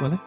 [0.00, 0.18] ¿vale?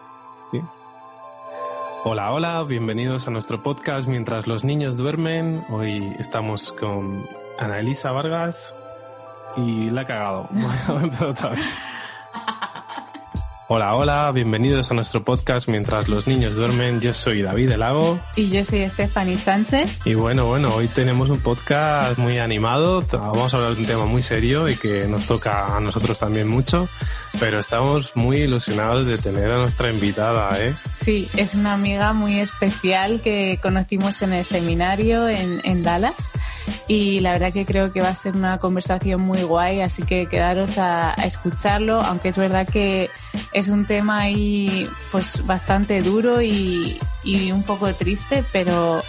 [2.04, 5.64] Hola, hola, bienvenidos a nuestro podcast Mientras los niños duermen.
[5.70, 7.26] Hoy estamos con
[7.58, 8.74] Ana Elisa Vargas
[9.56, 10.48] y la he cagado.
[10.88, 11.60] A otra vez.
[13.66, 17.00] Hola, hola, bienvenidos a nuestro podcast Mientras los niños duermen.
[17.00, 18.20] Yo soy David Lago.
[18.36, 20.00] Y yo soy Stephanie Sánchez.
[20.04, 23.02] Y bueno, bueno, hoy tenemos un podcast muy animado.
[23.10, 26.46] Vamos a hablar de un tema muy serio y que nos toca a nosotros también
[26.46, 26.90] mucho.
[27.40, 30.74] Pero estamos muy ilusionados de tener a nuestra invitada, ¿eh?
[30.90, 36.33] Sí, es una amiga muy especial que conocimos en el seminario en, en Dallas
[36.86, 40.26] y la verdad que creo que va a ser una conversación muy guay, así que
[40.26, 43.10] quedaros a, a, escucharlo, aunque es verdad que
[43.52, 49.02] es un tema ahí pues bastante duro y, y un poco triste, pero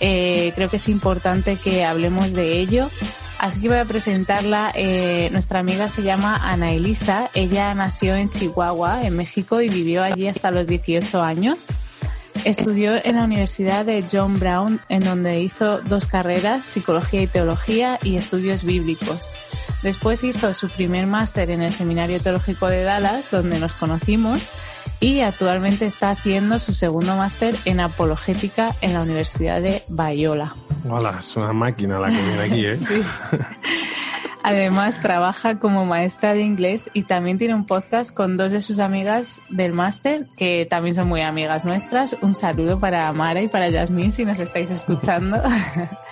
[0.00, 2.90] eh, creo que es importante que hablemos de ello.
[3.38, 4.72] Así que voy a presentarla.
[4.74, 7.30] Eh, nuestra amiga se llama Ana Elisa.
[7.34, 11.68] Ella nació en Chihuahua, en México, y vivió allí hasta los 18 años.
[12.44, 17.98] Estudió en la Universidad de John Brown, en donde hizo dos carreras, psicología y teología
[18.02, 19.24] y estudios bíblicos.
[19.82, 24.50] Después hizo su primer máster en el Seminario Teológico de Dallas, donde nos conocimos,
[25.00, 30.54] y actualmente está haciendo su segundo máster en apologética en la Universidad de Bayola.
[30.88, 32.76] Hola, es una máquina la que viene aquí, ¿eh?
[32.76, 33.02] Sí.
[34.48, 38.78] Además, trabaja como maestra de inglés y también tiene un podcast con dos de sus
[38.78, 42.16] amigas del máster, que también son muy amigas nuestras.
[42.22, 45.36] Un saludo para Mara y para Yasmín si nos estáis escuchando.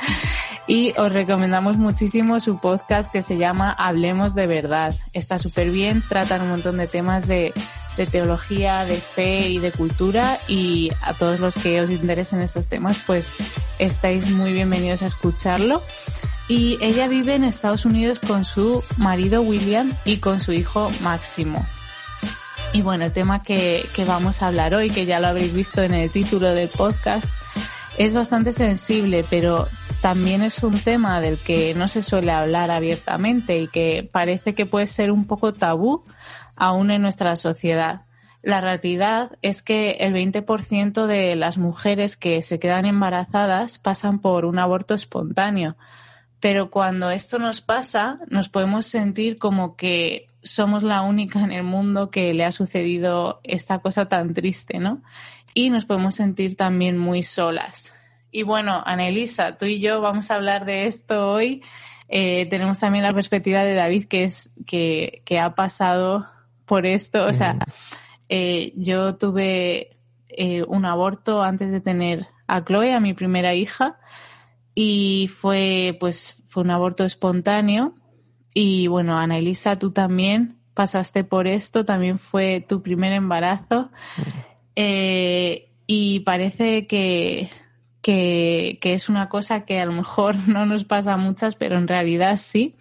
[0.67, 4.95] y os recomendamos muchísimo su podcast que se llama Hablemos de Verdad.
[5.15, 7.55] Está súper bien, tratan un montón de temas de,
[7.97, 12.69] de teología, de fe y de cultura y a todos los que os interesen estos
[12.69, 13.33] temas, pues
[13.79, 15.81] estáis muy bienvenidos a escucharlo
[16.49, 21.67] y ella vive en Estados Unidos con su marido William y con su hijo Máximo.
[22.73, 25.83] Y bueno, el tema que, que, vamos a hablar hoy, que ya lo habréis visto
[25.83, 27.27] en el título del podcast,
[27.97, 29.69] es bastante sensible, pero
[30.01, 34.67] también es un tema del que no se suele hablar abiertamente y que parece que
[34.67, 36.05] puede ser un poco tabú
[36.55, 38.03] aún en nuestra sociedad.
[38.43, 44.45] La realidad es que el 20% de las mujeres que se quedan embarazadas pasan por
[44.45, 45.77] un aborto espontáneo
[46.41, 51.65] pero cuando esto nos pasa, nos podemos sentir como que somos la única en el
[51.65, 55.03] mundo que le ha sucedido esta cosa tan triste, ¿no?
[55.55, 57.93] Y nos podemos sentir también muy solas.
[58.31, 61.63] Y bueno, Anelisa, tú y yo vamos a hablar de esto hoy.
[62.09, 66.27] Eh, tenemos también la perspectiva de David, que es que, ha pasado
[66.67, 67.25] por esto.
[67.25, 67.57] O sea,
[68.29, 69.97] eh, yo tuve
[70.29, 73.99] eh, un aborto antes de tener a Chloe, a mi primera hija
[74.79, 77.95] y fue pues fue un aborto espontáneo.
[78.55, 83.91] Y bueno Ana Elisa tú también pasaste por esto también fue tu primer embarazo.
[84.77, 87.51] Eh, y parece que,
[88.03, 91.79] que, que es una cosa que a lo mejor no nos pasa a muchas pero
[91.79, 92.77] en realidad sí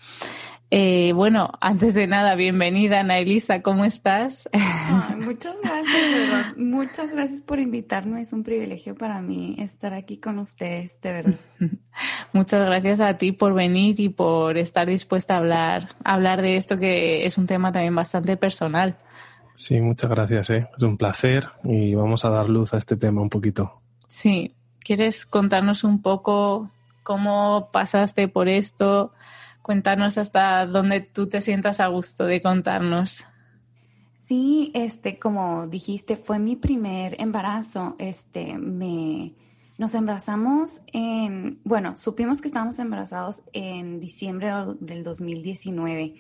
[0.72, 4.50] eh, bueno, antes de nada, bienvenida Ana Elisa, ¿cómo estás?
[4.52, 6.56] Ay, muchas gracias, de verdad.
[6.58, 8.22] Muchas gracias por invitarme.
[8.22, 11.40] Es un privilegio para mí estar aquí con ustedes, de verdad.
[12.34, 16.58] Muchas gracias a ti por venir y por estar dispuesta a hablar, a hablar de
[16.58, 18.98] esto que es un tema también bastante personal.
[19.56, 20.68] Sí, muchas gracias, ¿eh?
[20.75, 23.81] es un placer y vamos a dar luz a este tema un poquito.
[24.09, 26.70] Sí, ¿quieres contarnos un poco
[27.04, 29.14] cómo pasaste por esto?
[29.66, 33.26] Cuéntanos hasta dónde tú te sientas a gusto de contarnos.
[34.28, 37.96] Sí, este, como dijiste, fue mi primer embarazo.
[37.98, 39.34] Este, me,
[39.80, 46.14] nos embarazamos en, bueno, supimos que estábamos embarazados en diciembre del 2019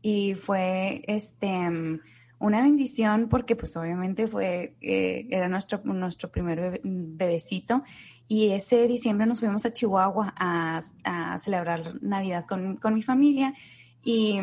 [0.00, 2.00] y fue, este,
[2.38, 7.82] una bendición porque, pues, obviamente fue, eh, era nuestro, nuestro primer bebecito
[8.28, 13.54] y ese diciembre nos fuimos a Chihuahua a, celebrar Navidad con, con, mi familia
[14.02, 14.38] y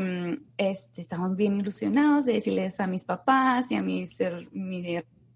[0.58, 4.06] este, estábamos bien ilusionados de decirles a mis papás y a mi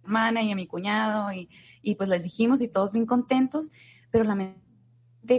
[0.04, 1.50] hermana y a mi cuñado y,
[1.82, 3.72] y pues les dijimos y todos bien contentos,
[4.12, 4.68] pero lamentablemente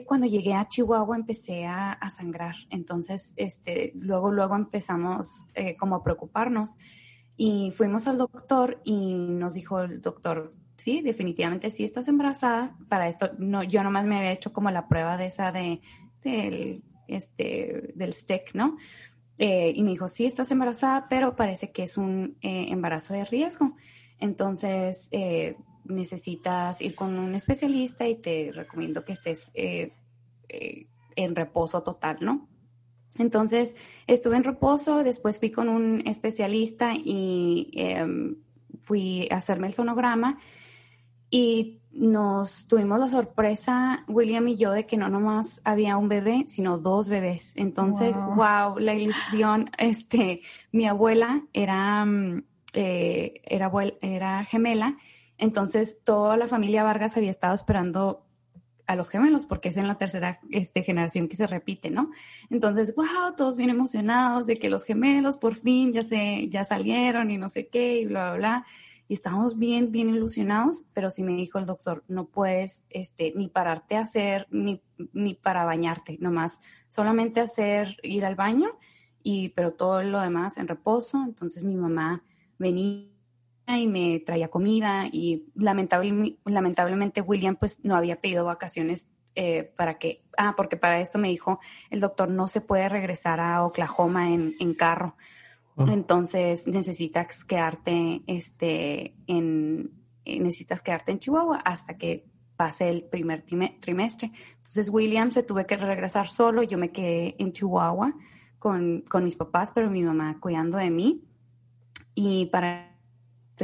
[0.07, 5.97] cuando llegué a Chihuahua empecé a, a sangrar, entonces este, luego, luego empezamos eh, como
[5.97, 6.77] a preocuparnos
[7.41, 12.77] y fuimos al doctor y nos dijo el doctor, sí, definitivamente sí estás embarazada.
[12.89, 15.81] Para esto, no, yo nomás me había hecho como la prueba de esa de,
[16.25, 18.77] del, este, del stick, ¿no?
[19.39, 23.25] Eh, y me dijo, sí, estás embarazada, pero parece que es un eh, embarazo de
[23.25, 23.77] riesgo.
[24.19, 32.19] Entonces, eh, necesitas ir con un especialista y te recomiendo que estés en reposo total,
[32.21, 32.49] ¿no?
[33.17, 33.75] Entonces,
[34.07, 38.37] estuve en reposo, después fui con un especialista y em,
[38.81, 40.39] fui a hacerme el sonograma
[41.31, 46.45] y nos tuvimos la sorpresa, William y yo, de que no nomás había un bebé,
[46.47, 47.57] sino dos bebés.
[47.57, 52.45] Entonces, wow, la ilusión, este, mi abuela era, mm,
[52.75, 53.71] eh, era,
[54.01, 54.97] era gemela,
[55.39, 58.28] entonces toda la familia Vargas había estado esperando
[58.89, 62.11] a los gemelos porque es en la tercera este, generación que se repite, ¿no?
[62.51, 67.31] Entonces, wow, todos bien emocionados de que los gemelos por fin ya se, ya salieron
[67.31, 68.67] y no sé qué y bla, bla, bla
[69.09, 73.49] y estábamos bien, bien ilusionados, pero sí me dijo el doctor, no puedes este, ni
[73.49, 74.83] pararte a hacer, ni,
[75.15, 78.79] ni para bañarte, nomás, solamente hacer, ir al baño,
[79.23, 81.23] y, pero todo lo demás en reposo.
[81.25, 82.23] Entonces mi mamá
[82.59, 83.09] venía
[83.77, 89.99] y me traía comida y lamentable, lamentablemente William pues no había pedido vacaciones eh, para
[89.99, 91.61] que, ah, porque para esto me dijo
[91.91, 95.17] el doctor no se puede regresar a Oklahoma en, en carro
[95.87, 99.93] entonces necesitas quedarte este, en,
[100.25, 102.27] necesitas quedarte en Chihuahua hasta que
[102.57, 103.45] pase el primer
[103.81, 104.33] trimestre.
[104.57, 108.15] Entonces William se tuve que regresar solo, yo me quedé en Chihuahua
[108.59, 111.23] con, con mis papás, pero mi mamá cuidando de mí.
[112.15, 112.88] Y para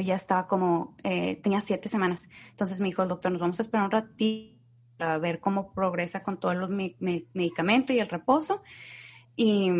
[0.01, 2.29] ya estaba como, eh, tenía siete semanas.
[2.51, 4.55] Entonces me dijo el doctor, nos vamos a esperar un ratito
[4.99, 8.63] a ver cómo progresa con todos los medicamentos y el reposo.
[9.37, 9.71] Y,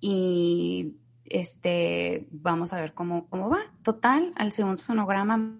[0.00, 3.60] y este, vamos a ver cómo, cómo va.
[3.82, 5.58] Total, al segundo sonograma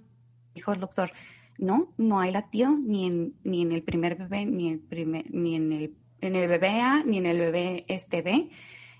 [0.55, 1.13] dijo el doctor,
[1.59, 5.57] no, no hay latido ni en, ni en el primer bebé, ni, el primer, ni
[5.57, 8.51] en, el, en el bebé A, ni en el bebé este B.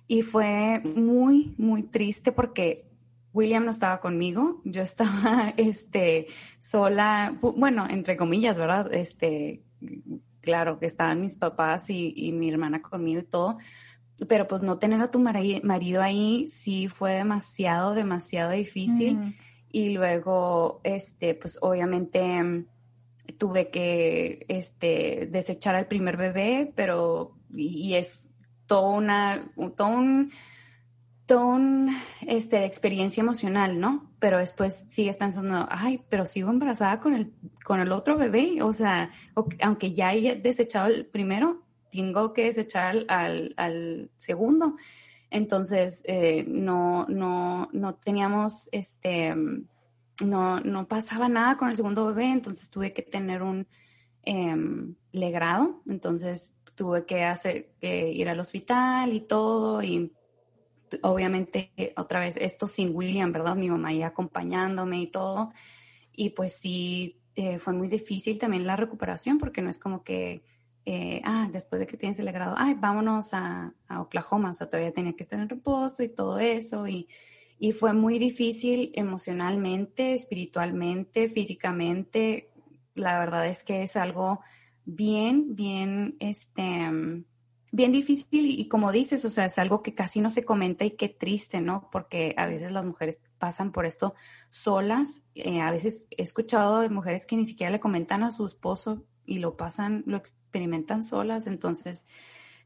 [0.07, 2.92] Y fue muy, muy triste porque
[3.33, 6.27] William no estaba conmigo, yo estaba este,
[6.61, 8.93] sola, bueno, entre comillas, ¿verdad?
[8.93, 9.63] Este,
[10.41, 13.59] claro que estaban mis papás y, y mi hermana conmigo y todo,
[14.29, 19.35] pero pues no tener a tu marido ahí sí fue demasiado, demasiado difícil.
[19.71, 22.67] Y luego, este, pues obviamente mm,
[23.39, 28.33] tuve que este, desechar al primer bebé, pero y, es
[28.67, 30.31] toda una, todo un,
[31.33, 31.59] todo
[32.27, 34.13] este, experiencia emocional, ¿no?
[34.19, 37.33] Pero después sigues pensando, ay, pero sigo embarazada con el,
[37.65, 39.11] con el otro bebé, o sea,
[39.63, 44.77] aunque ya haya desechado el primero, tengo que desechar al, al segundo.
[45.31, 49.35] Entonces, eh, no, no, no teníamos, este,
[50.23, 53.67] no, no pasaba nada con el segundo bebé, entonces tuve que tener un
[54.23, 60.13] em, legrado, entonces tuve que hacer, ir al hospital y todo, y
[61.03, 63.57] obviamente otra vez esto sin William, ¿verdad?
[63.57, 65.53] Mi mamá ahí acompañándome y todo,
[66.13, 70.43] y pues sí, eh, fue muy difícil también la recuperación, porque no es como que
[70.85, 74.93] eh, ah, después de que tienes el grado, ay, vámonos a, Oklahoma, o sea, todavía
[74.93, 77.09] tenía que estar en reposo y todo eso, y,
[77.59, 82.51] y fue muy difícil emocionalmente, espiritualmente, físicamente,
[82.95, 84.41] la verdad es que es algo
[84.85, 86.91] bien, bien, este,
[87.73, 90.93] bien difícil y como dices, o sea, es algo que casi no se comenta y
[90.93, 91.89] qué triste, ¿no?
[91.91, 94.15] Porque a veces las mujeres pasan por esto
[94.51, 95.25] solas.
[95.35, 99.03] Eh, a veces he escuchado de mujeres que ni siquiera le comentan a su esposo
[99.25, 102.07] y lo pasan, lo experimentan solas, entonces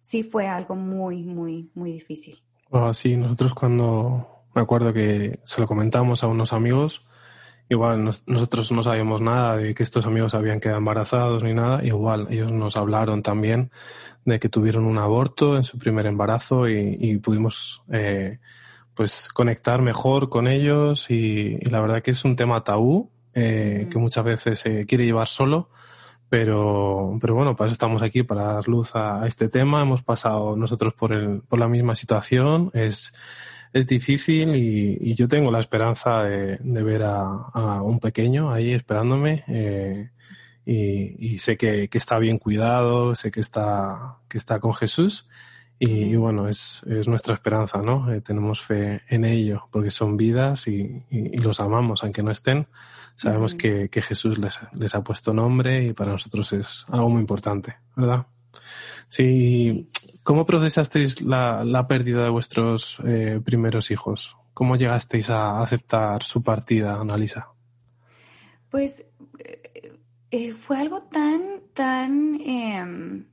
[0.02, 2.42] sí fue algo muy, muy, muy difícil.
[2.70, 7.06] Oh, sí, nosotros cuando me acuerdo que se lo comentamos a unos amigos,
[7.68, 12.28] igual nosotros no sabíamos nada de que estos amigos habían quedado embarazados ni nada, igual
[12.30, 13.70] ellos nos hablaron también
[14.24, 18.38] de que tuvieron un aborto en su primer embarazo y, pudimos eh,
[18.94, 23.98] pues conectar mejor con ellos y, la verdad que es un tema tabú eh, que
[23.98, 25.68] muchas veces se quiere llevar solo
[26.28, 29.82] pero, pero bueno, para eso estamos aquí, para dar luz a, este tema.
[29.82, 32.70] Hemos pasado nosotros por, el, por la misma situación.
[32.74, 33.14] Es,
[33.72, 38.52] es difícil y, y yo tengo la esperanza de, de ver a, a, un pequeño
[38.52, 39.44] ahí esperándome.
[39.48, 40.10] Eh,
[40.64, 45.28] y, y, sé que, que, está bien cuidado, sé que está, que está con Jesús.
[45.78, 48.10] Y, bueno, es, es, nuestra esperanza, ¿no?
[48.10, 52.66] Eh, tenemos fe en ello, porque son vidas y, y, los amamos, aunque no estén.
[53.14, 57.20] Sabemos que, que, Jesús les, les, ha puesto nombre y para nosotros es algo muy
[57.20, 58.26] importante, ¿verdad?
[59.08, 59.88] Sí.
[60.26, 64.36] ¿Cómo procesasteis la, pérdida de vuestros eh, primeros hijos?
[64.54, 67.48] ¿Cómo llegasteis a aceptar su partida, Analisa?
[68.68, 69.04] Pues
[69.38, 69.92] eh,
[70.32, 73.26] eh fue algo tan, tan em,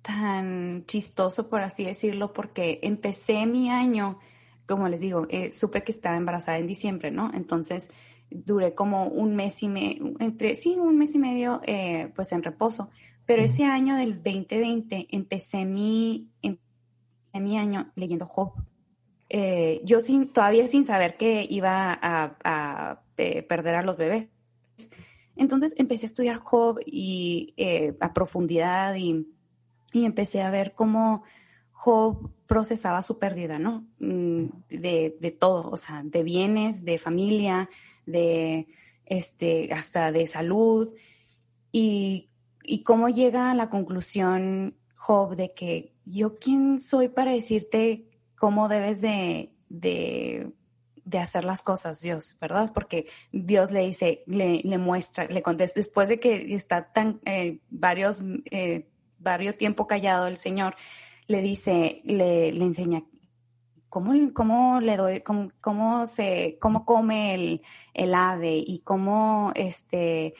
[0.00, 4.18] tan chistoso, por así decirlo, porque empecé mi año,
[4.66, 7.30] como les digo, supe que estaba embarazada en diciembre, ¿no?
[7.34, 7.90] Entonces
[8.30, 11.60] duré como un mes y medio, entre, sí, un mes y medio,
[12.14, 12.88] pues en reposo.
[13.30, 18.54] Pero ese año del 2020 empecé mi, empecé mi año leyendo Job.
[19.28, 24.28] eh, yo sin, todavía sin saber que iba a, eh, perder a los bebés.
[25.36, 29.24] Entonces empecé a estudiar Job y eh, a profundidad y,
[29.92, 31.22] empecé a ver cómo
[31.70, 33.86] Job procesaba su pérdida, ¿no?
[34.00, 37.70] Mm, de, de, todo, o sea, de bienes, de familia,
[38.06, 38.66] de
[39.06, 40.92] este, hasta de salud.
[41.70, 42.29] Y,
[42.70, 48.68] y cómo llega a la conclusión Job de que yo quién soy para decirte cómo
[48.68, 50.52] debes de, de,
[51.18, 52.70] hacer las cosas, Dios, ¿verdad?
[52.72, 57.58] Porque Dios le dice, le, le muestra, le contesta, después de que está tan eh,
[57.70, 58.22] varios,
[58.52, 60.76] eh, varios tiempo callado el Señor,
[61.26, 63.02] le dice, le, le enseña
[63.88, 67.62] cómo, cómo le doy, cómo, cómo, se, cómo come el,
[67.94, 70.34] el, ave y cómo este,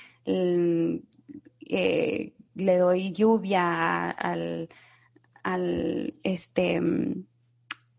[1.71, 4.69] eh, le doy lluvia al,
[5.43, 6.81] al este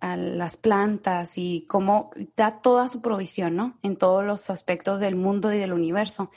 [0.02, 3.78] a las plantas y cómo da toda su provisión, ¿no?
[3.84, 6.32] En todos los aspectos del mundo y del universo.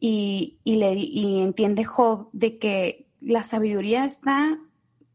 [0.00, 4.58] Y, le, y entiende Job de que la sabiduría está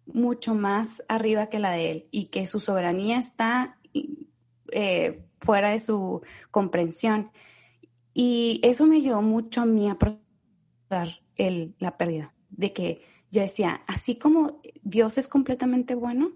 [0.05, 3.77] mucho más arriba que la de él y que su soberanía está
[4.71, 7.31] eh, fuera de su comprensión.
[8.13, 11.19] Y eso me ayudó mucho a mí a procesar
[11.79, 16.31] la pérdida, de que yo decía, así como Dios es completamente bueno,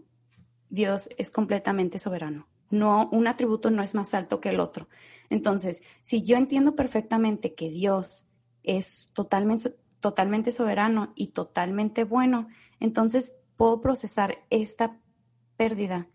[0.69, 2.47] Dios es completamente soberano.
[2.69, 4.87] No, un atributo no es más alto que el otro.
[5.29, 8.27] Entonces, si yo entiendo perfectamente que Dios
[8.63, 12.47] es totalmente, totalmente soberano y totalmente bueno,
[12.79, 14.99] entonces puedo procesar esta
[15.57, 16.07] pérdida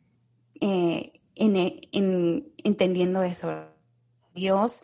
[0.61, 3.66] eh, en, entendiendo eso.
[4.35, 4.83] Dios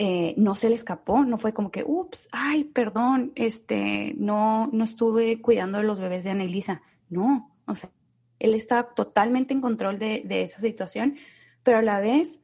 [0.00, 4.84] eh, no se le escapó, no fue como que, ups, ay, perdón, este, no, no
[4.84, 6.82] estuve cuidando de los bebés de Anelisa.
[7.10, 7.90] No, o sea,
[8.38, 11.16] él estaba totalmente en control de, esa situación,
[11.64, 12.40] pero a la vez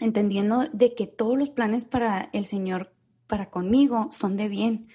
[0.00, 2.92] entendiendo de que todos los planes para el Señor,
[3.28, 4.88] para conmigo, son de bien.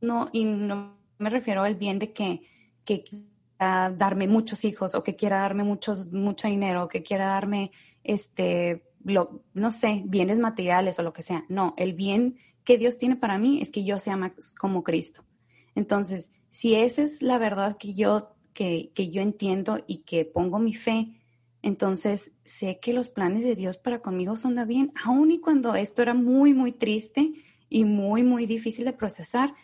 [0.00, 2.42] No, y no me refiero al bien de que,
[2.84, 7.26] que quiera darme muchos hijos o que quiera darme muchos, mucho dinero o que quiera
[7.26, 7.72] darme,
[8.04, 11.44] este, no sé, bienes materiales o lo que sea.
[11.48, 15.24] No, el bien que Dios tiene para mí es que yo sea más como Cristo.
[15.74, 20.72] Entonces, si esa es la verdad que yo que, yo entiendo y que pongo mi
[20.72, 21.08] fe,
[21.60, 25.74] entonces sé que los planes de Dios para conmigo son de bien, aun y cuando
[25.74, 27.32] esto era muy, muy triste
[27.68, 29.54] y muy, muy difícil de procesar,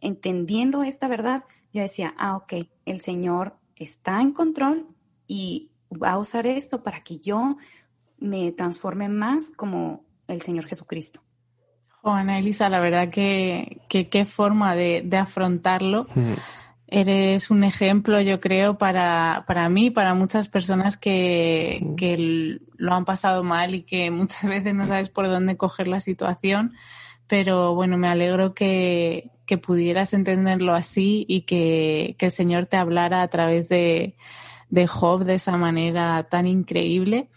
[0.00, 4.86] entendiendo esta verdad, yo decía, ah, ok, el Señor está en control
[5.26, 5.70] y
[6.02, 7.56] va a usar esto para que yo
[8.18, 11.20] me transforme más como el Señor Jesucristo.
[12.02, 16.06] Juana Elisa, la verdad que qué forma de, afrontarlo.
[16.86, 23.06] Eres un ejemplo, yo creo, para, para mí, para muchas personas que, que lo han
[23.06, 26.74] pasado mal y que muchas veces no sabes por dónde coger la situación.
[27.26, 32.76] Pero bueno, me alegro que, que pudieras entenderlo así y que, que, el Señor te
[32.76, 34.16] hablara a través de,
[34.70, 37.28] de Job de esa manera tan increíble.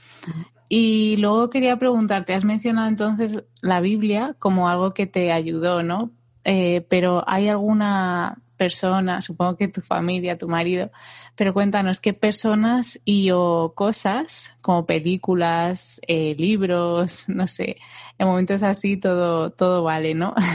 [0.69, 6.11] Y luego quería preguntarte, has mencionado entonces la Biblia como algo que te ayudó, ¿no?
[6.43, 10.91] Eh, pero ¿hay alguna personas, supongo que tu familia, tu marido,
[11.35, 17.77] pero cuéntanos qué personas y o cosas, como películas, eh, libros, no sé,
[18.17, 20.33] en momentos así todo, todo vale, ¿no?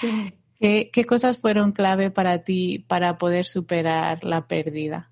[0.00, 0.34] Sí.
[0.58, 5.09] ¿Qué, ¿Qué cosas fueron clave para ti para poder superar la pérdida?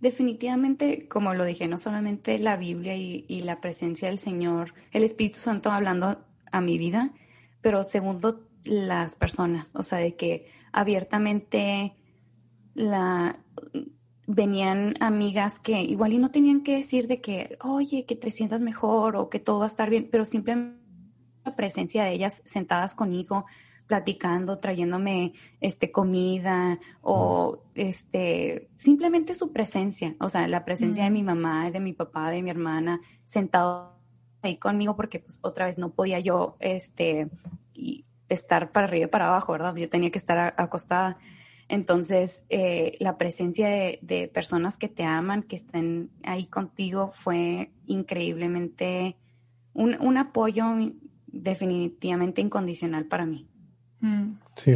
[0.00, 5.02] Definitivamente, como lo dije, no solamente la Biblia y, y, la presencia del Señor, el
[5.02, 7.12] Espíritu Santo hablando a mi vida,
[7.60, 11.94] pero segundo, las personas, o sea, de que abiertamente
[12.74, 13.40] la
[14.26, 18.60] venían amigas que igual y no tenían que decir de que, oye, que te sientas
[18.60, 20.78] mejor o que todo va a estar bien, pero simplemente
[21.46, 23.46] la presencia de ellas sentadas conmigo,
[23.88, 31.24] platicando, trayéndome este comida o este simplemente su presencia, o sea, la presencia de mi
[31.24, 33.98] mamá, de mi papá, de mi hermana, sentado
[34.42, 37.28] ahí conmigo porque pues otra vez no podía yo este
[37.74, 39.74] y estar para arriba y para abajo, ¿verdad?
[39.74, 41.18] Yo tenía que estar acostada.
[41.68, 49.16] Entonces, eh, la presencia de, personas que te aman, que estén ahí contigo, fue increíblemente
[49.74, 50.64] un, apoyo
[51.26, 53.47] definitivamente incondicional para mí.
[54.00, 54.74] Mm, sí,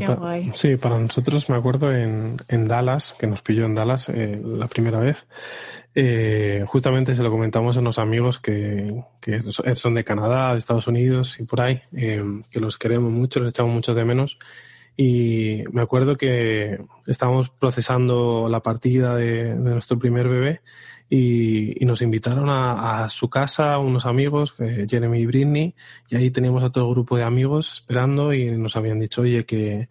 [0.55, 2.37] sí, para nosotros me acuerdo en,
[2.67, 5.27] Dallas, que nos pilló en Dallas eh, la primera vez,
[5.95, 9.05] eh, justamente se lo comentamos a unos amigos que,
[9.75, 13.51] son de Canadá, de Estados Unidos y por ahí, eh, que los queremos mucho, los
[13.51, 14.39] echamos mucho de menos.
[14.97, 20.61] Y me acuerdo que estábamos procesando la partida de, nuestro primer bebé
[21.09, 25.75] y, nos invitaron a, su casa unos amigos, Jeremy y Britney,
[26.09, 29.45] y ahí teníamos a todo el grupo de amigos esperando y nos habían dicho, oye,
[29.45, 29.89] que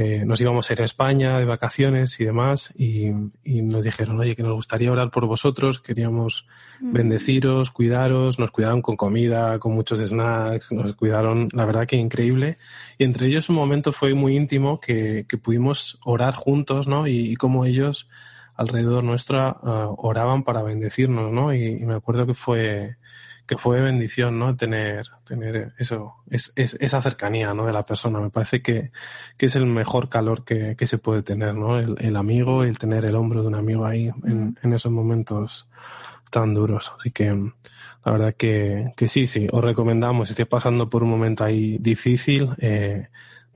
[0.00, 3.10] eh, nos íbamos a ir a España de vacaciones y demás, y,
[3.44, 6.46] nos dijeron, oye, que nos gustaría orar por vosotros, queríamos
[6.78, 6.92] mm.
[6.92, 12.58] bendeciros, cuidaros, nos cuidaron con comida, con muchos snacks, nos cuidaron, la verdad que increíble.
[12.96, 17.08] Y entre ellos un momento fue muy íntimo que, pudimos orar juntos, ¿no?
[17.08, 18.08] Y, como ellos
[18.54, 21.52] alrededor nuestra ah, oraban para bendecirnos, ¿no?
[21.52, 22.98] y me acuerdo que fue,
[23.48, 24.54] que fue bendición, ¿no?
[24.54, 27.64] Tener, tener eso, es, esa cercanía, ¿no?
[27.64, 28.20] De la persona.
[28.20, 28.92] Me parece que,
[29.38, 31.78] es el mejor calor que, se puede tener, ¿no?
[31.78, 35.66] El, amigo, el tener el hombro de un amigo ahí en, esos momentos
[36.30, 36.92] tan duros.
[36.98, 37.30] Así que
[38.04, 42.50] la verdad que, sí, sí, os recomendamos, si estés pasando por un momento ahí difícil,
[42.58, 43.08] eh,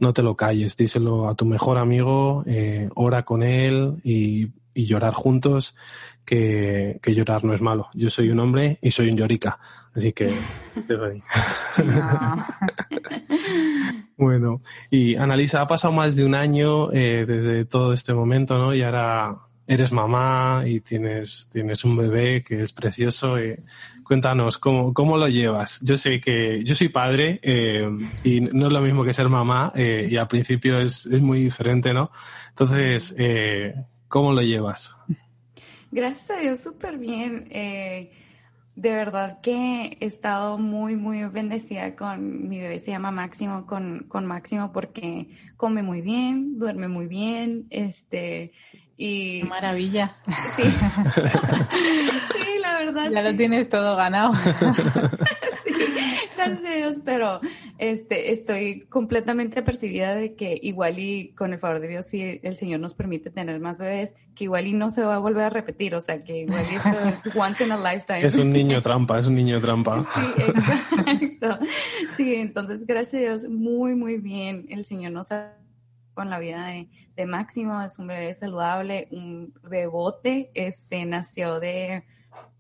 [0.03, 4.85] no te lo calles, díselo a tu mejor amigo, eh, ora con él y, y
[4.85, 5.77] llorar juntos,
[6.25, 7.89] que, que, llorar no es malo.
[7.95, 9.61] Yo soy un hombre y soy un llorica.
[9.95, 10.27] Así que
[11.07, 11.23] ahí.
[14.17, 18.75] bueno, y Analisa, ha pasado más de un año eh, desde todo este momento, ¿no?
[18.75, 19.37] Y ahora
[19.69, 23.39] eres mamá y tienes, tienes un bebé que es precioso.
[23.39, 23.63] Eh,
[24.05, 25.81] cuéntanos, ¿cómo, ¿cómo lo llevas?
[25.83, 27.89] Yo sé que yo soy padre eh,
[28.25, 31.93] y no es lo mismo que ser mamá y al principio es, es muy diferente,
[31.93, 32.11] ¿no?
[32.51, 33.15] Entonces,
[34.09, 34.97] ¿cómo lo llevas?
[35.91, 37.49] Gracias a Dios, súper bien.
[38.75, 44.05] De verdad que he estado muy, muy bendecida con mi bebé, se llama Máximo, con,
[44.09, 45.29] con Máximo porque
[45.59, 48.53] come muy bien, duerme muy bien, este,
[48.97, 49.43] y...
[49.45, 50.09] Maravilla.
[50.57, 50.63] Sí,
[52.33, 53.11] sí la verdad.
[53.11, 54.33] Ya lo tienes todo ganado.
[56.37, 57.41] gracias pero
[57.79, 62.57] este, estoy completamente percibida de que igual y con el favor de Dios, si el
[62.57, 65.51] Señor nos permite tener más bebés, que igual y no se va a volver a
[65.51, 68.25] repetir, o sea, que igual esto es once in a lifetime.
[68.25, 70.05] Es un niño trampa, es un niño trampa.
[70.15, 71.59] Sí, exacto.
[72.17, 74.67] Sí, entonces, gracias a Dios, muy, muy bien.
[74.69, 75.55] El Señor nos ha
[76.15, 82.05] con la vida de, de Máximo, es un bebé saludable, un bebote, este, nació de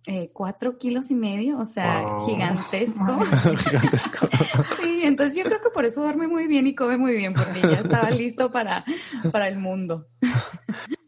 [0.06, 3.20] eh, cuatro kilos y medio, o sea, gigantesco.
[3.56, 4.28] gigantesco.
[4.80, 7.60] sí, entonces yo creo que por eso duerme muy bien y come muy bien, porque
[7.60, 8.84] ya estaba listo para,
[9.30, 10.08] para el mundo.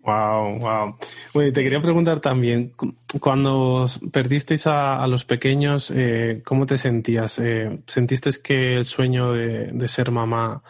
[0.02, 0.96] Wow, wow.
[1.32, 2.72] Bueno, te quería preguntar también,
[3.20, 7.40] cuando perdisteis a, los pequeños, eh, ¿cómo te sentías?
[7.40, 10.62] Eh, ¿Sentiste que el sueño de, ser mamá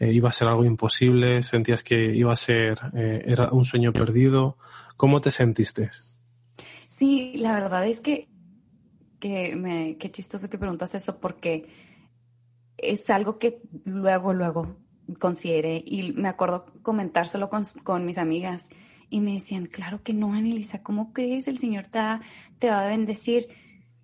[0.00, 1.42] iba a ser algo imposible?
[1.42, 4.58] ¿Sentías que iba a ser, era un sueño perdido?
[4.96, 5.90] ¿Cómo te sentiste?
[6.88, 8.28] Sí, la verdad es que,
[9.20, 11.66] que me, qué chistoso que preguntas eso porque
[12.78, 14.76] es algo que luego, luego
[15.18, 18.68] consideré y me acuerdo comentárselo con, mis amigas
[19.08, 21.46] y me decían, claro que no, Anelisa, ¿cómo crees?
[21.48, 22.00] El Señor te,
[22.58, 23.48] te va a bendecir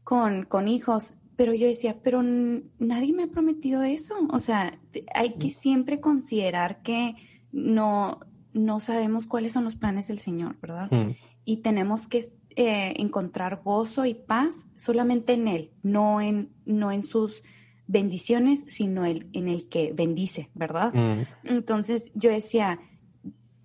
[0.05, 1.15] con, con hijos.
[1.37, 4.15] Pero yo decía, pero nadie me ha prometido eso.
[4.31, 4.79] O sea,
[5.15, 7.15] hay que siempre considerar que
[7.53, 8.21] no,
[8.53, 10.91] no sabemos cuáles son los planes del Señor, ¿verdad?
[10.91, 11.17] Mm.
[11.45, 17.03] Y tenemos que eh, encontrar gozo y paz solamente en Él, no en, no en
[17.03, 17.43] sus
[17.87, 20.93] bendiciones, sino el, en el que bendice, ¿verdad?
[20.93, 21.23] Mm.
[21.45, 22.79] Entonces yo decía,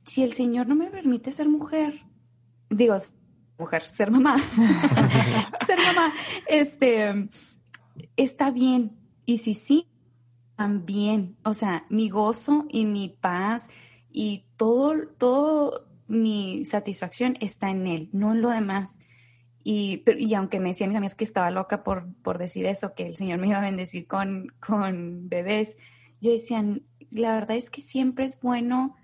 [0.05, 2.01] si el Señor no me permite ser mujer,
[2.69, 2.95] digo,
[3.57, 4.37] mujer, ser mamá,
[5.65, 6.13] ser mamá,
[6.47, 7.29] este,
[8.15, 8.97] está bien.
[9.25, 9.87] Y si sí,
[10.55, 13.69] también, o sea, mi gozo y mi paz
[14.11, 18.99] y todo, todo mi satisfacción está en él, no en lo demás.
[19.63, 23.05] Y, y aunque me decían mis amigas que estaba loca por, por decir eso, que
[23.05, 25.77] el Señor me iba a bendecir con, con bebés,
[26.21, 26.63] yo decía,
[27.11, 28.95] la verdad es que siempre es bueno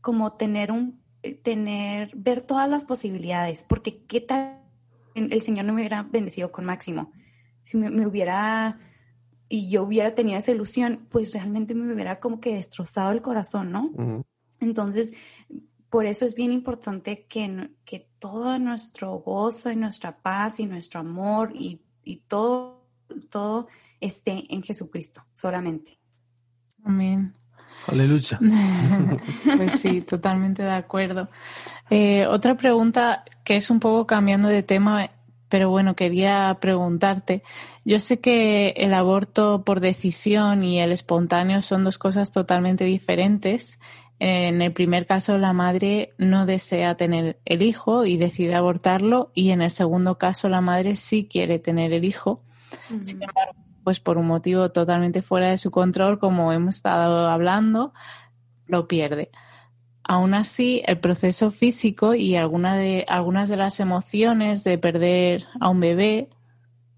[0.00, 1.00] como tener un,
[1.42, 4.60] tener, ver todas las posibilidades, porque qué tal
[5.14, 7.12] el Señor no me hubiera bendecido con Máximo,
[7.62, 8.78] si me, hubiera,
[9.48, 13.72] y yo hubiera tenido esa ilusión, pues realmente me hubiera como que destrozado el corazón,
[13.72, 14.24] ¿no?
[14.60, 15.14] Entonces,
[15.90, 21.00] por eso es bien importante que, que todo nuestro gozo y nuestra paz y nuestro
[21.00, 21.80] amor y,
[22.28, 22.86] todo,
[23.28, 23.68] todo
[24.00, 25.98] esté en Jesucristo solamente.
[26.84, 27.34] Amén.
[27.86, 28.38] Aleluya.
[29.56, 31.28] pues sí, totalmente de acuerdo.
[31.88, 35.10] Eh, otra pregunta que es un poco cambiando de tema,
[35.50, 37.42] pero bueno, quería preguntarte.
[37.84, 43.78] Yo sé que el aborto por decisión y el espontáneo son dos cosas totalmente diferentes.
[44.20, 49.50] En el primer caso, la madre no desea tener el hijo y decide abortarlo, y
[49.50, 52.42] en el segundo caso, la madre sí quiere tener el hijo.
[53.02, 57.92] Sin embargo, pues por un motivo totalmente fuera de su control, como hemos estado hablando,
[58.66, 59.30] lo pierde.
[60.02, 65.80] Aún así, el proceso físico y de, algunas de las emociones de perder a un
[65.80, 66.28] bebé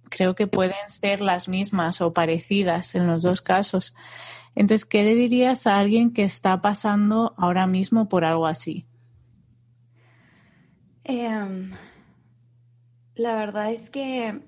[0.08, 3.94] creo que pueden ser las mismas o parecidas en los dos casos.
[4.54, 8.84] Entonces, ¿qué le dirías a alguien que está pasando ahora mismo por algo así?
[11.04, 11.70] Em,
[13.14, 14.40] la verdad es que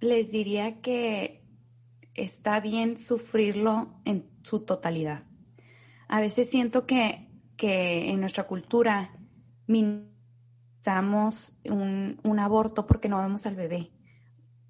[0.00, 1.42] les diría que
[2.14, 5.22] está bien sufrirlo en su totalidad.
[6.08, 7.28] A veces siento que,
[7.62, 9.12] que en nuestra cultura
[9.68, 13.92] minimizamos un, un, aborto porque no vemos al bebé.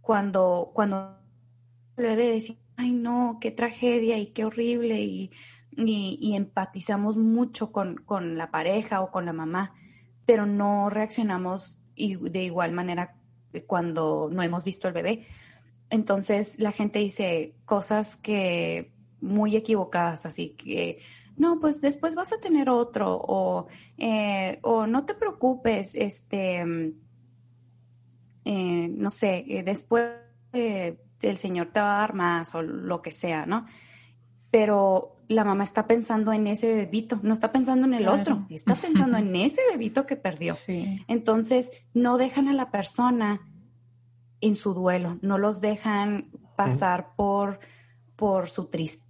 [0.03, 1.17] Cuando, cuando
[1.97, 5.31] el bebé decimos, ay no, qué tragedia y qué horrible, y,
[5.75, 9.73] y, empatizamos mucho con, con, la pareja o con la mamá,
[10.27, 13.17] pero no reaccionamos de igual manera
[13.67, 15.27] cuando no hemos visto al bebé.
[15.89, 21.01] Entonces la gente dice cosas que muy equivocadas, así que
[21.37, 23.67] no, pues después vas a tener otro, o,
[23.99, 26.65] eh, o no te preocupes, este,
[28.45, 30.11] eh, no sé, eh, después
[30.53, 33.67] el Señor te va a dar más o lo que sea, ¿no?
[34.51, 38.75] Pero la mamá está pensando en ese bebito, no está pensando en el otro, está
[38.75, 40.55] pensando en ese bebito que perdió.
[41.09, 43.41] Entonces, no dejan a la persona
[44.41, 47.61] en su duelo, no los dejan pasar por,
[48.17, 49.07] por su tristeza,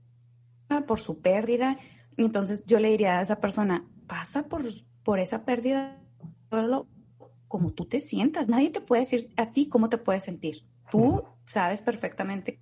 [0.87, 1.79] por su pérdida.
[2.17, 4.65] Entonces, yo le diría a esa persona, pasa por,
[5.03, 5.99] por esa pérdida
[7.49, 8.49] como tú te sientas.
[8.49, 10.65] Nadie te puede decir a ti cómo te puedes sentir.
[10.91, 12.61] Tú sabes perfectamente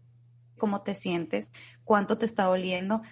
[0.58, 1.50] cómo te sientes,
[1.84, 3.02] cuánto te está doliendo.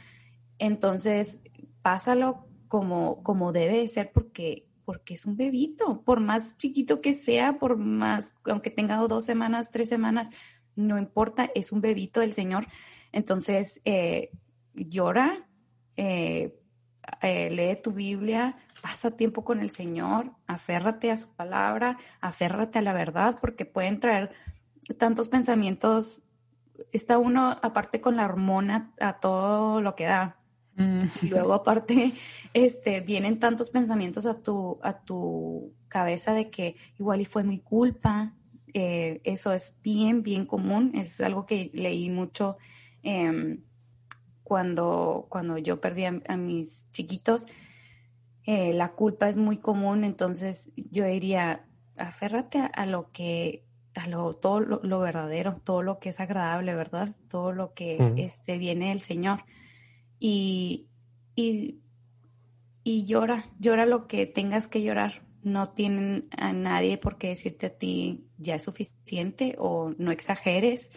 [0.59, 1.41] Entonces,
[1.83, 7.59] pásalo como, como debe ser porque, porque es un bebito, por más chiquito que sea,
[7.59, 10.29] por más, aunque tenga dos semanas, tres semanas,
[10.77, 12.67] no importa, es un bebito del Señor.
[13.11, 14.31] Entonces, eh,
[14.75, 15.48] llora,
[15.99, 16.57] eh,
[17.23, 22.83] eh, lee tu Biblia, pasa tiempo con el Señor, aférrate a su palabra, aférrate a
[22.83, 24.31] la verdad, porque pueden traer
[24.97, 26.23] tantos pensamientos,
[26.93, 30.37] está uno aparte con la hormona a todo lo que da.
[30.77, 31.01] Mm.
[31.23, 32.13] Y luego aparte,
[32.55, 37.59] este, vienen tantos pensamientos a tu, a tu cabeza de que igual y fue mi
[37.59, 38.35] culpa.
[38.73, 40.93] Eh, eso es bien, bien común.
[40.95, 42.59] Es algo que leí mucho
[43.03, 43.63] em,
[44.49, 47.45] cuando, cuando yo perdí a, mis chiquitos.
[48.45, 51.67] Eh, la culpa es muy común, entonces yo diría,
[51.99, 53.67] aférrate a lo que
[54.09, 57.15] lo, todo lo, verdadero, todo lo que es agradable, ¿verdad?
[57.29, 59.45] Todo lo que este, viene del Señor.
[60.19, 60.87] Y,
[61.37, 61.81] y,
[62.85, 65.27] y llora, llora lo que tengas que llorar.
[65.43, 70.91] No tienen a nadie por qué decirte a ti ya es suficiente o no exageres.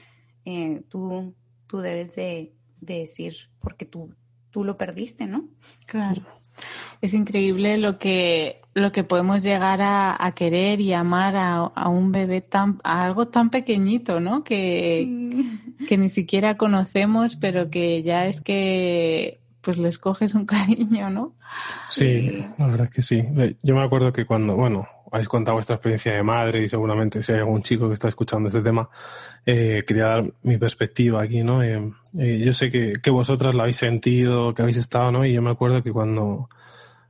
[0.45, 1.35] Eh, tú,
[1.67, 4.13] tú debes de, de decir porque tú,
[4.49, 5.45] tú lo perdiste, ¿no?
[5.85, 6.23] Claro.
[7.01, 12.41] Es increíble lo que, lo que podemos llegar a, querer y amar a, un bebé
[12.41, 14.43] tan, a algo tan pequeñito, ¿no?
[14.43, 15.29] Que,
[15.87, 21.35] que ni siquiera conocemos, pero que ya es que pues les coges un cariño, ¿no?
[21.89, 23.23] Sí, la verdad es que sí.
[23.63, 27.33] Yo me acuerdo que cuando, bueno, habéis contado vuestra experiencia de madre y seguramente si
[27.33, 28.89] hay algún chico que está escuchando este tema,
[29.45, 31.61] eh, quería dar mi perspectiva aquí, ¿no?
[31.61, 35.25] Eh, eh, yo sé que, que vosotras lo habéis sentido, que habéis estado, ¿no?
[35.25, 36.49] Y yo me acuerdo que cuando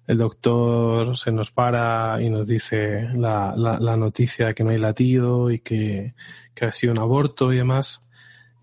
[0.08, 4.80] el doctor se nos para y nos dice la, la, noticia de que no hay
[4.80, 6.16] latido y que,
[6.56, 8.10] que, ha sido un aborto y demás,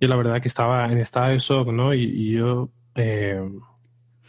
[0.00, 1.94] yo la verdad que estaba en estado de shock, ¿no?
[1.94, 2.70] Y, yo...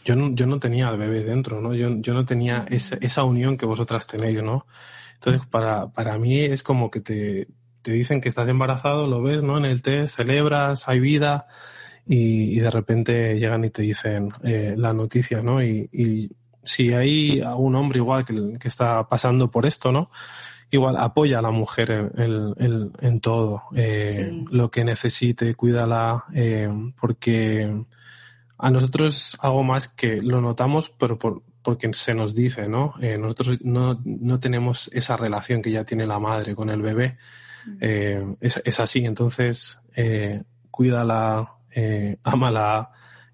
[0.04, 1.74] yo no, yo no tenía al bebé dentro, ¿no?
[1.74, 4.66] Yo, yo no tenía esa, esa unión que vosotras tenéis, ¿no?
[5.20, 7.46] Entonces, para, para mí es como que te,
[7.82, 9.58] te dicen que estás embarazado, lo ves, ¿no?
[9.58, 11.46] En el test, celebras, hay vida,
[12.06, 15.62] y, y de repente llegan y te dicen eh, la noticia, ¿no?
[15.62, 16.30] Y, y,
[16.62, 20.10] si hay un hombre igual que, que, está pasando por esto, ¿no?
[20.70, 26.70] Igual apoya a la mujer en, en, en todo, eh, lo que necesite, cuídala, eh,
[27.00, 27.84] porque
[28.58, 32.94] a nosotros es algo más que lo notamos, pero por, porque se nos dice, ¿no?
[33.00, 37.18] Eh, nosotros no, no, tenemos esa relación que ya tiene la madre con el bebé.
[37.80, 42.90] Eh, es, es, así, entonces eh, cuídala, eh, ámala,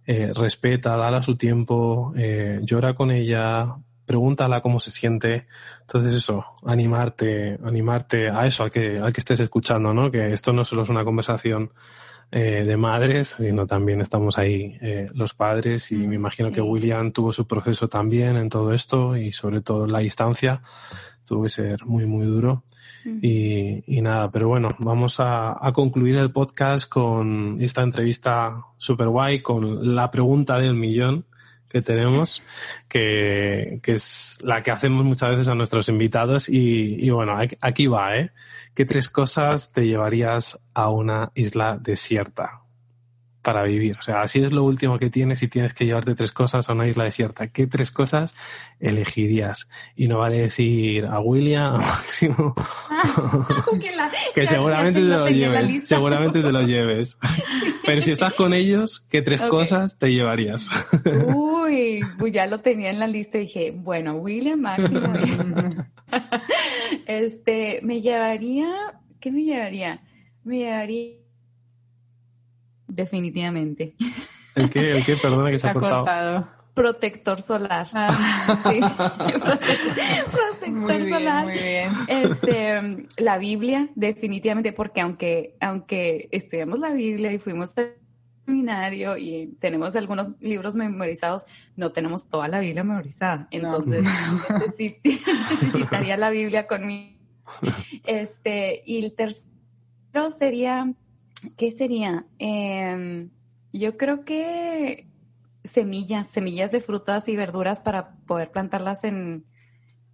[0.07, 2.15] respeta, dala su tiempo,
[2.63, 5.49] llora con ella, pregúntala cómo se siente.
[5.81, 10.11] Entonces eso, animarte, animarte a eso, al que, al que estés escuchando, ¿no?
[10.11, 11.73] Que esto no solo es una conversación
[12.33, 17.13] eh, de madres, sino también estamos ahí eh, los padres y me imagino que William
[17.13, 20.61] tuvo su proceso también en todo esto y sobre todo la distancia.
[21.25, 22.65] Tuvo que ser muy, muy duro.
[23.23, 29.07] Y, y, nada, pero bueno, vamos a, a, concluir el podcast con esta entrevista super
[29.09, 31.25] guay, con la pregunta del millón,
[31.77, 32.43] que tenemos,
[32.89, 36.49] que, que es la que hacemos muchas veces a nuestros invitados.
[36.49, 38.31] Y, y bueno, aquí va, ¿eh?
[38.75, 42.66] ¿Qué tres cosas te llevarías a una isla desierta?
[43.47, 43.97] Para vivir.
[43.97, 46.73] O sea, así es lo último que tienes y tienes que llevarte tres cosas a
[46.73, 47.47] una isla desierta.
[47.47, 48.35] ¿Qué tres cosas
[48.81, 49.69] elegirías?
[49.95, 52.57] Y no vale decir a William, a Máximo,
[54.35, 57.21] que, seguramente te lo lleves, seguramente te lo lleves.
[57.85, 60.69] Pero si estás con ellos, ¿qué tres cosas te llevarías?
[61.33, 65.13] Uy, pues ya lo tenía en la lista y dije, bueno, William, Máximo.
[67.07, 70.01] este, me llevaría, ¿qué me llevaría?
[70.43, 71.26] Me llevaría
[72.87, 73.95] definitivamente.
[74.55, 74.93] ¿El qué?
[74.93, 75.17] ¿El qué?
[75.17, 76.49] Perdona que se, ha cortado.
[76.75, 77.89] Protector solar.
[77.93, 78.61] Ah.
[78.71, 78.81] Sí.
[80.33, 81.45] Protector solar.
[81.45, 81.91] muy bien.
[82.09, 87.95] Este, la Biblia, definitivamente, porque aunque, aunque estudiamos la Biblia y fuimos al
[88.45, 91.45] seminario y tenemos algunos libros memorizados,
[91.77, 93.49] no tenemos toda la Biblia memorizada.
[93.51, 94.07] Entonces,
[95.61, 97.17] necesitaría la Biblia conmigo.
[98.05, 100.93] Este, y el tercero sería
[101.57, 102.27] ¿Qué sería?
[102.39, 103.31] Em,
[103.73, 105.09] yo creo que
[105.65, 109.45] semillas, semillas de frutas y verduras para poder plantarlas en,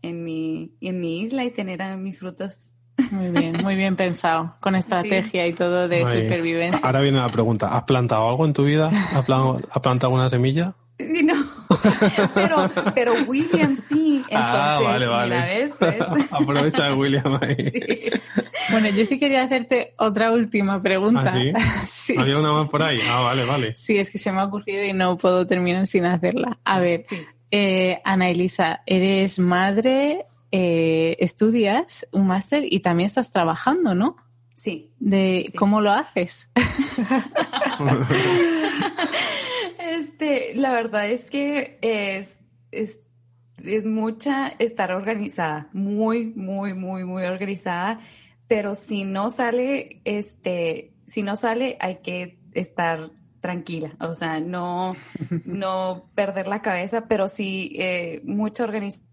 [0.03, 2.77] en, mi, en mi isla y tener a mis frutas.
[3.11, 6.81] Muy bien, muy bien pensado, con estrategia y todo de supervivencia.
[6.83, 8.89] Ahora viene la pregunta, ¿has plantado algo en tu vida?
[8.89, 10.75] ¿Has plantado, una semilla?
[10.99, 11.35] Sí, no,
[12.35, 14.25] pero, pero William sí.
[14.33, 15.73] ah, vale, vale.
[16.31, 17.73] Aprovecha de William ahí.
[18.71, 21.35] Bueno, yo sí quería hacerte otra última pregunta.
[21.55, 22.15] ¿Ah, sí?
[22.17, 22.99] ¿Había una más por ahí?
[23.09, 23.75] Ah, vale, vale.
[23.77, 26.59] Sí, es que se me ha ocurrido y no puedo terminar sin hacerla.
[26.65, 27.05] A ver,
[27.51, 34.17] eh, Ana Elisa, eres madre, eh, estudias un máster y también estás trabajando, ¿no?
[34.55, 34.91] Sí.
[35.01, 36.49] De cómo lo haces.
[40.03, 42.39] Este, la verdad es que es,
[42.71, 43.01] es,
[43.65, 48.01] es mucha estar organizada, muy, muy, muy, muy organizada
[48.53, 53.11] pero si no sale, este, si no sale, hay que estar
[53.41, 54.95] tranquila, o sea, no,
[55.47, 59.09] no perder la cabeza, pero sí eh, mucha organización.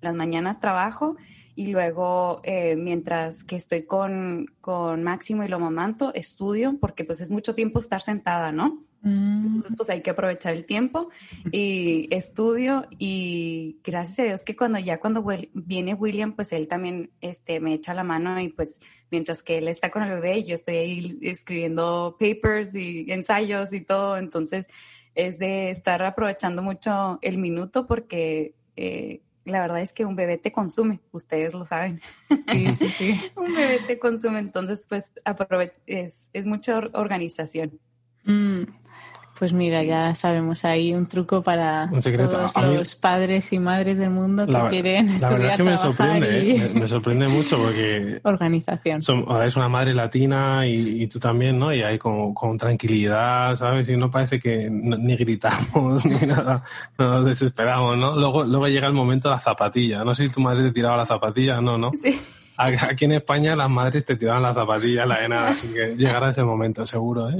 [0.00, 1.14] Las mañanas trabajo
[1.54, 7.20] y luego eh, mientras que estoy con, con Máximo y lo mamanto, estudio, porque pues
[7.20, 8.82] es mucho tiempo estar sentada, ¿no?
[9.02, 9.46] Mm.
[9.46, 11.10] Entonces, pues hay que aprovechar el tiempo
[11.50, 17.10] y estudio y gracias a Dios que cuando ya cuando viene William, pues él también
[17.20, 20.54] este, me echa la mano y pues mientras que él está con el bebé, yo
[20.54, 24.68] estoy ahí escribiendo papers y ensayos y todo, entonces
[25.14, 30.38] es de estar aprovechando mucho el minuto porque eh, la verdad es que un bebé
[30.38, 32.00] te consume, ustedes lo saben.
[32.50, 33.20] Sí, sí, sí.
[33.36, 35.12] un bebé te consume, entonces pues
[35.86, 37.80] es, es mucha organización.
[38.24, 38.62] Mm.
[39.42, 44.46] Pues mira, ya sabemos ahí un truco para todos los padres y madres del mundo
[44.46, 46.70] que quieren la verdad es que me sorprende, ¿eh?
[46.72, 49.00] me, sorprende mucho porque organización.
[49.00, 51.74] es una madre latina y, tú también, ¿no?
[51.74, 53.88] Y ahí con, con, tranquilidad, ¿sabes?
[53.88, 56.62] Y no parece que ni gritamos ni nada,
[56.96, 58.14] nos desesperamos, ¿no?
[58.14, 60.04] Luego, luego llega el momento de la zapatilla.
[60.04, 61.90] No sé si tu madre te tiraba la zapatilla, no, ¿no?
[62.00, 62.16] Sí.
[62.56, 66.44] Aquí en España las madres te tiraban las zapatillas, la nada, así que llegará ese
[66.44, 67.38] momento, seguro, ¿eh?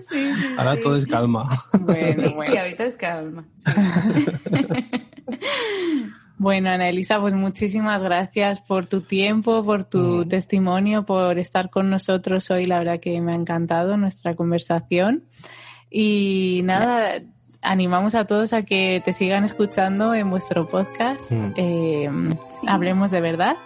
[0.00, 1.48] Sí, Ahora todo es calma.
[1.72, 2.52] Bueno, bueno.
[2.52, 3.44] sí, ahorita es calma.
[6.38, 10.28] Bueno, Ana Elisa, pues muchísimas gracias por tu tiempo, por tu mm.
[10.28, 12.66] testimonio, por estar con nosotros hoy.
[12.66, 15.24] La verdad que me ha encantado nuestra conversación.
[15.90, 17.22] Y nada,
[17.62, 21.30] animamos a todos a que te sigan escuchando en vuestro podcast.
[21.30, 21.52] Mm.
[21.56, 22.10] Eh,
[22.66, 23.56] Hablemos de verdad.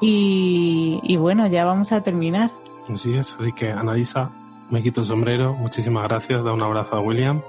[0.00, 2.50] Y, bueno, ya vamos a terminar.
[2.92, 4.30] Así es, así que Analisa,
[4.70, 7.42] me quito el sombrero, muchísimas gracias, da un abrazo a William,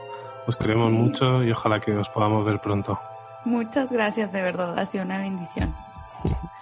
[0.48, 3.00] os queremos mucho y ojalá que os podamos ver pronto.
[3.46, 5.74] Muchas gracias, de verdad, ha sido una bendición.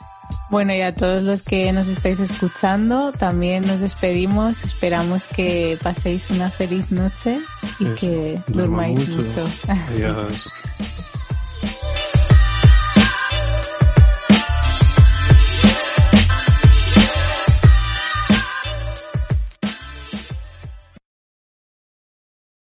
[0.49, 4.63] Bueno, y a todos los que nos estáis escuchando, también nos despedimos.
[4.63, 7.39] Esperamos que paséis una feliz noche
[7.79, 9.47] y que durmáis mucho.
[9.67, 10.49] Adiós.